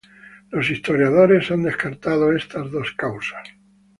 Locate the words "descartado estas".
1.61-2.71